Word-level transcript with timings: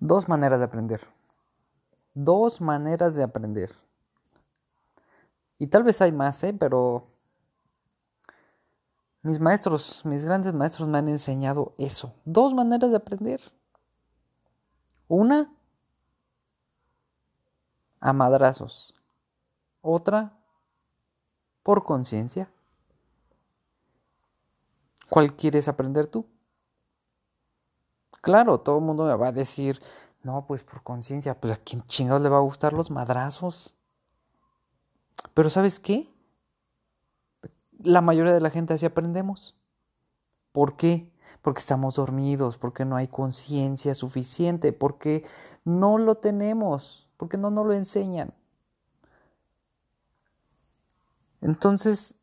Dos 0.00 0.28
maneras 0.28 0.58
de 0.58 0.64
aprender. 0.64 1.06
Dos 2.14 2.60
maneras 2.60 3.14
de 3.16 3.22
aprender. 3.22 3.70
Y 5.58 5.66
tal 5.66 5.84
vez 5.84 6.00
hay 6.00 6.10
más, 6.10 6.42
¿eh? 6.42 6.54
Pero 6.58 7.06
mis 9.22 9.38
maestros, 9.38 10.04
mis 10.06 10.24
grandes 10.24 10.54
maestros 10.54 10.88
me 10.88 10.96
han 10.96 11.08
enseñado 11.08 11.74
eso. 11.76 12.14
Dos 12.24 12.54
maneras 12.54 12.90
de 12.90 12.96
aprender. 12.96 13.40
Una, 15.06 15.52
a 18.00 18.12
madrazos. 18.14 18.94
Otra, 19.82 20.32
por 21.62 21.84
conciencia. 21.84 22.50
¿Cuál 25.10 25.36
quieres 25.36 25.68
aprender 25.68 26.06
tú? 26.06 26.24
Claro, 28.22 28.60
todo 28.60 28.78
el 28.78 28.84
mundo 28.84 29.04
me 29.04 29.16
va 29.16 29.28
a 29.28 29.32
decir, 29.32 29.80
no, 30.22 30.46
pues 30.46 30.62
por 30.62 30.82
conciencia, 30.82 31.40
pues 31.40 31.54
a 31.54 31.56
quién 31.56 31.82
chingados 31.86 32.22
le 32.22 32.28
va 32.28 32.38
a 32.38 32.42
gustar 32.42 32.72
los 32.72 32.90
madrazos. 32.90 33.74
Pero 35.34 35.50
¿sabes 35.50 35.80
qué? 35.80 36.12
La 37.78 38.00
mayoría 38.02 38.32
de 38.32 38.40
la 38.40 38.50
gente 38.50 38.74
así 38.74 38.84
aprendemos. 38.86 39.56
¿Por 40.52 40.76
qué? 40.76 41.10
Porque 41.42 41.60
estamos 41.60 41.94
dormidos, 41.94 42.58
porque 42.58 42.84
no 42.84 42.96
hay 42.96 43.08
conciencia 43.08 43.94
suficiente, 43.94 44.72
porque 44.72 45.24
no 45.64 45.96
lo 45.96 46.16
tenemos, 46.16 47.08
porque 47.16 47.38
no 47.38 47.50
nos 47.50 47.66
lo 47.66 47.72
enseñan. 47.72 48.34
Entonces, 51.40 52.14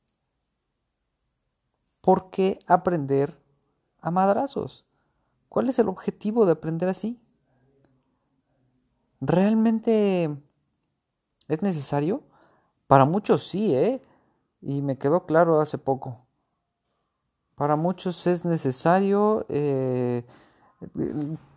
¿por 2.02 2.30
qué 2.30 2.60
aprender 2.68 3.40
a 4.02 4.12
madrazos? 4.12 4.87
¿Cuál 5.50 5.70
es 5.70 5.80
el 5.80 5.88
objetivo 5.88 6.46
de 6.46 6.54
aprender 6.54 6.90
así? 6.90 7.20
¿Realmente 9.22 10.38
es 11.48 11.62
necesario? 11.62 12.24
Para 12.88 13.06
muchos 13.06 13.48
sí, 13.48 13.74
¿eh? 13.74 14.02
Y 14.62 14.82
me 14.82 14.98
quedó 14.98 15.26
claro 15.26 15.60
hace 15.60 15.78
poco. 15.78 16.26
Para 17.56 17.76
muchos 17.76 18.28
es 18.28 18.46
necesario, 18.46 19.46
eh, 19.50 20.24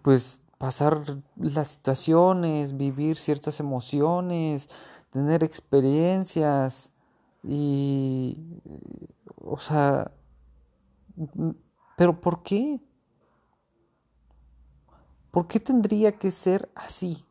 pues, 0.03 0.41
pasar 0.57 1.03
las 1.37 1.69
situaciones, 1.69 2.77
vivir 2.77 3.17
ciertas 3.17 3.61
emociones, 3.61 4.69
tener 5.11 5.45
experiencias 5.45 6.91
y, 7.43 8.61
o 9.37 9.59
sea, 9.59 10.11
pero 11.97 12.21
¿por 12.21 12.43
qué? 12.43 12.81
¿Por 15.31 15.47
qué 15.47 15.61
tendría 15.61 16.13
que 16.13 16.31
ser 16.31 16.71
así? 16.75 17.25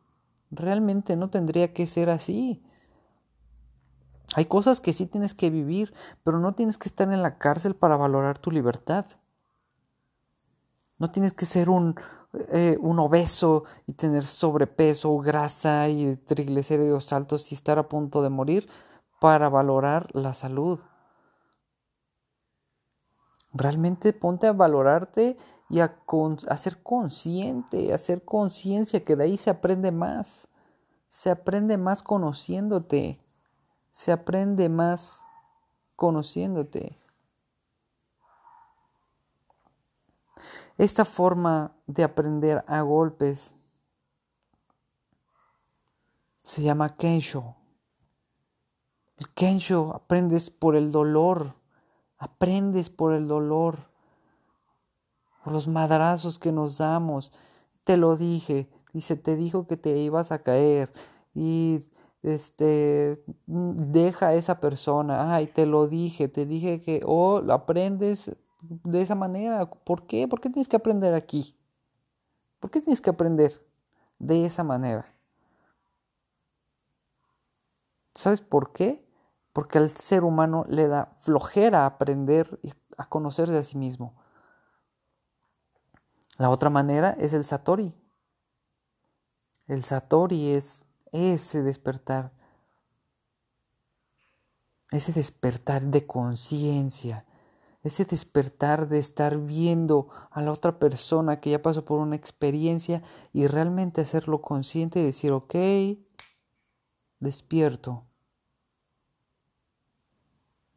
Realmente 0.50 1.16
no 1.16 1.30
tendría 1.30 1.72
que 1.72 1.86
ser 1.86 2.10
así. 2.10 2.62
Hay 4.34 4.46
cosas 4.46 4.80
que 4.80 4.92
sí 4.92 5.06
tienes 5.06 5.34
que 5.34 5.50
vivir, 5.50 5.92
pero 6.22 6.38
no 6.38 6.54
tienes 6.54 6.78
que 6.78 6.88
estar 6.88 7.12
en 7.12 7.22
la 7.22 7.38
cárcel 7.38 7.74
para 7.74 7.96
valorar 7.96 8.38
tu 8.38 8.50
libertad. 8.50 9.06
No 10.98 11.10
tienes 11.10 11.32
que 11.32 11.46
ser 11.46 11.68
un, 11.68 11.96
eh, 12.52 12.78
un 12.80 12.98
obeso 13.00 13.64
y 13.86 13.94
tener 13.94 14.24
sobrepeso, 14.24 15.16
grasa 15.18 15.88
y 15.88 16.16
triglicéridos 16.16 17.12
altos 17.12 17.50
y 17.50 17.54
estar 17.54 17.78
a 17.78 17.88
punto 17.88 18.22
de 18.22 18.30
morir 18.30 18.68
para 19.20 19.48
valorar 19.48 20.08
la 20.14 20.32
salud. 20.32 20.78
Realmente 23.52 24.12
ponte 24.12 24.46
a 24.46 24.52
valorarte 24.52 25.36
y 25.70 25.80
a, 25.80 25.96
ser 26.56 26.82
consciente, 26.82 27.92
a 27.92 27.94
hacer 27.94 28.24
conciencia, 28.24 29.04
que 29.04 29.16
de 29.16 29.24
ahí 29.24 29.38
se 29.38 29.50
aprende 29.50 29.92
más. 29.92 30.48
Se 31.08 31.30
aprende 31.30 31.78
más 31.78 32.02
conociéndote 32.02 33.18
se 33.92 34.12
aprende 34.12 34.68
más 34.68 35.20
conociéndote. 35.96 36.98
Esta 40.78 41.04
forma 41.04 41.76
de 41.86 42.04
aprender 42.04 42.64
a 42.66 42.80
golpes 42.80 43.54
se 46.42 46.62
llama 46.62 46.96
Kensho. 46.96 47.56
El 49.18 49.28
Kensho 49.34 49.94
aprendes 49.94 50.48
por 50.48 50.74
el 50.74 50.90
dolor, 50.90 51.54
aprendes 52.16 52.88
por 52.88 53.12
el 53.12 53.28
dolor, 53.28 53.89
los 55.46 55.68
madrazos 55.68 56.38
que 56.38 56.52
nos 56.52 56.78
damos. 56.78 57.32
Te 57.84 57.96
lo 57.96 58.16
dije, 58.16 58.68
dice, 58.92 59.16
te 59.16 59.36
dijo 59.36 59.66
que 59.66 59.76
te 59.76 59.96
ibas 59.98 60.32
a 60.32 60.42
caer 60.42 60.92
y 61.34 61.84
este, 62.22 63.22
deja 63.46 64.28
a 64.28 64.34
esa 64.34 64.60
persona, 64.60 65.34
ay, 65.34 65.46
te 65.46 65.66
lo 65.66 65.86
dije, 65.86 66.28
te 66.28 66.44
dije 66.46 66.80
que, 66.80 67.02
o 67.06 67.40
oh, 67.40 67.52
aprendes 67.52 68.36
de 68.60 69.00
esa 69.00 69.14
manera, 69.14 69.70
¿por 69.70 70.06
qué? 70.06 70.28
¿Por 70.28 70.40
qué 70.40 70.50
tienes 70.50 70.68
que 70.68 70.76
aprender 70.76 71.14
aquí? 71.14 71.56
¿Por 72.58 72.70
qué 72.70 72.80
tienes 72.80 73.00
que 73.00 73.10
aprender 73.10 73.64
de 74.18 74.44
esa 74.44 74.64
manera? 74.64 75.06
¿Sabes 78.14 78.42
por 78.42 78.72
qué? 78.72 79.08
Porque 79.54 79.78
al 79.78 79.88
ser 79.88 80.24
humano 80.24 80.66
le 80.68 80.88
da 80.88 81.06
flojera 81.20 81.86
aprender 81.86 82.60
a 82.98 83.08
conocerse 83.08 83.56
a 83.56 83.62
sí 83.62 83.78
mismo. 83.78 84.14
La 86.40 86.48
otra 86.48 86.70
manera 86.70 87.10
es 87.18 87.34
el 87.34 87.44
Satori. 87.44 87.92
El 89.66 89.84
Satori 89.84 90.52
es 90.54 90.86
ese 91.12 91.62
despertar, 91.62 92.32
ese 94.90 95.12
despertar 95.12 95.82
de 95.82 96.06
conciencia, 96.06 97.26
ese 97.82 98.06
despertar 98.06 98.88
de 98.88 99.00
estar 99.00 99.36
viendo 99.36 100.08
a 100.30 100.40
la 100.40 100.52
otra 100.52 100.78
persona 100.78 101.40
que 101.40 101.50
ya 101.50 101.60
pasó 101.60 101.84
por 101.84 101.98
una 101.98 102.16
experiencia 102.16 103.02
y 103.34 103.46
realmente 103.46 104.00
hacerlo 104.00 104.40
consciente 104.40 105.00
y 105.00 105.04
decir, 105.04 105.32
ok, 105.32 105.54
despierto, 107.18 108.06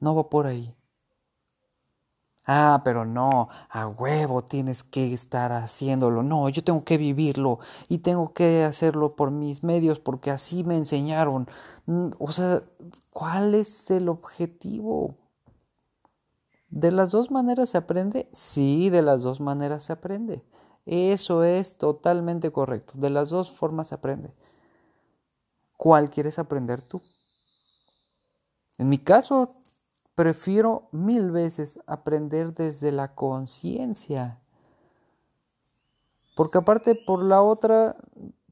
no 0.02 0.14
va 0.14 0.30
por 0.30 0.46
ahí. 0.46 0.76
Ah, 2.46 2.82
pero 2.84 3.06
no, 3.06 3.48
a 3.70 3.88
huevo 3.88 4.44
tienes 4.44 4.84
que 4.84 5.14
estar 5.14 5.52
haciéndolo. 5.54 6.24
No, 6.24 6.50
yo 6.50 6.64
tengo 6.64 6.84
que 6.84 6.98
vivirlo 6.98 7.60
y 7.88 8.00
tengo 8.00 8.34
que 8.34 8.64
hacerlo 8.64 9.16
por 9.16 9.32
mis 9.32 9.64
medios 9.64 10.00
porque 10.00 10.30
así 10.32 10.64
me 10.64 10.76
enseñaron. 10.78 11.48
Mm, 11.86 12.10
o 12.20 12.32
sea, 12.32 12.64
¿cuál 13.12 13.56
es 13.56 13.90
el 13.92 14.10
objetivo? 14.10 15.16
¿De 16.70 16.92
las 16.92 17.12
dos 17.12 17.32
maneras 17.32 17.70
se 17.70 17.78
aprende? 17.78 18.28
Sí, 18.34 18.90
de 18.90 19.02
las 19.02 19.22
dos 19.22 19.40
maneras 19.40 19.84
se 19.84 19.94
aprende. 19.94 20.44
Eso 20.86 21.46
es 21.46 21.78
totalmente 21.78 22.52
correcto. 22.52 22.94
De 22.98 23.10
las 23.10 23.30
dos 23.30 23.50
formas 23.50 23.88
se 23.88 23.96
aprende. 23.96 24.34
¿Cuál 25.78 26.10
quieres 26.10 26.40
aprender 26.40 26.82
tú? 26.82 27.02
En 28.78 28.90
mi 28.90 28.98
caso, 29.00 29.56
Prefiero 30.16 30.88
mil 30.92 31.32
veces 31.32 31.80
aprender 31.88 32.54
desde 32.54 32.92
la 32.92 33.16
conciencia. 33.16 34.40
Porque 36.36 36.60
aparte 36.60 36.96
por 36.96 37.24
la 37.24 37.42
otra 37.42 37.96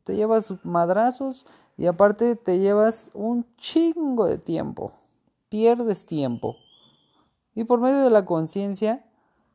te 0.04 0.16
llevas 0.16 0.54
madrazos 0.64 1.46
y 1.78 1.88
aparte 1.88 2.36
te 2.36 2.60
llevas 2.60 3.12
un 3.14 3.46
chingo 3.58 4.26
de 4.26 4.38
tiempo. 4.38 4.94
Pierdes 5.50 6.06
tiempo. 6.06 6.56
Y 7.54 7.64
por 7.64 7.80
medio 7.80 8.04
de 8.04 8.10
la 8.10 8.26
conciencia 8.26 9.06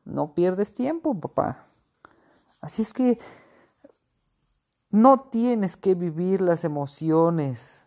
no 0.05 0.33
pierdes 0.33 0.73
tiempo, 0.73 1.19
papá. 1.19 1.65
Así 2.61 2.81
es 2.81 2.93
que 2.93 3.17
no 4.89 5.19
tienes 5.19 5.75
que 5.75 5.95
vivir 5.95 6.41
las 6.41 6.63
emociones. 6.63 7.85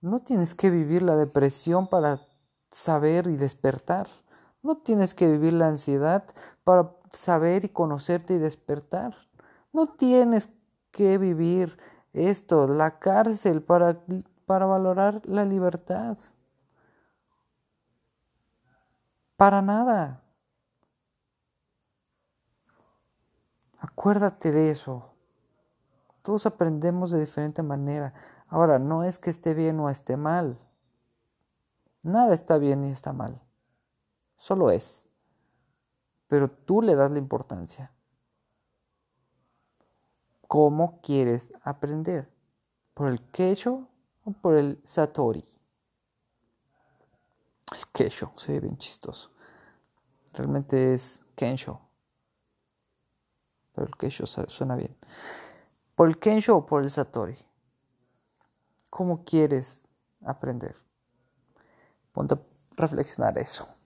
No 0.00 0.18
tienes 0.18 0.54
que 0.54 0.70
vivir 0.70 1.02
la 1.02 1.16
depresión 1.16 1.88
para 1.88 2.27
saber 2.70 3.26
y 3.26 3.36
despertar. 3.36 4.08
No 4.62 4.76
tienes 4.76 5.14
que 5.14 5.30
vivir 5.30 5.52
la 5.52 5.68
ansiedad 5.68 6.24
para 6.64 6.94
saber 7.12 7.64
y 7.64 7.68
conocerte 7.68 8.34
y 8.34 8.38
despertar. 8.38 9.14
No 9.72 9.86
tienes 9.86 10.50
que 10.90 11.18
vivir 11.18 11.78
esto, 12.12 12.66
la 12.66 12.98
cárcel, 12.98 13.62
para, 13.62 14.00
para 14.46 14.66
valorar 14.66 15.20
la 15.24 15.44
libertad. 15.44 16.18
Para 19.36 19.62
nada. 19.62 20.22
Acuérdate 23.78 24.50
de 24.50 24.70
eso. 24.70 25.12
Todos 26.22 26.46
aprendemos 26.46 27.10
de 27.10 27.20
diferente 27.20 27.62
manera. 27.62 28.12
Ahora, 28.48 28.78
no 28.78 29.04
es 29.04 29.18
que 29.18 29.30
esté 29.30 29.54
bien 29.54 29.78
o 29.78 29.88
esté 29.88 30.16
mal. 30.16 30.58
Nada 32.02 32.34
está 32.34 32.58
bien 32.58 32.82
ni 32.82 32.90
está 32.90 33.12
mal. 33.12 33.40
Solo 34.36 34.70
es. 34.70 35.06
Pero 36.26 36.50
tú 36.50 36.82
le 36.82 36.94
das 36.94 37.10
la 37.10 37.18
importancia. 37.18 37.92
¿Cómo 40.46 41.00
quieres 41.02 41.52
aprender? 41.62 42.30
¿Por 42.94 43.08
el 43.08 43.20
Keisho 43.30 43.88
o 44.24 44.30
por 44.32 44.54
el 44.54 44.80
Satori? 44.82 45.44
El 47.72 47.86
Keisho, 47.92 48.32
se 48.36 48.52
ve 48.52 48.60
bien 48.60 48.78
chistoso. 48.78 49.30
Realmente 50.32 50.94
es 50.94 51.22
Kensho. 51.34 51.80
Pero 53.74 53.86
el 53.86 53.96
Keisho 53.96 54.26
suena 54.26 54.76
bien. 54.76 54.96
¿Por 55.94 56.08
el 56.08 56.18
Kensho 56.18 56.56
o 56.56 56.66
por 56.66 56.82
el 56.82 56.90
Satori? 56.90 57.36
¿Cómo 58.88 59.24
quieres 59.24 59.88
aprender? 60.24 60.87
Ponte 62.18 62.34
a 62.34 62.38
reflexionar 62.76 63.38
eso. 63.38 63.77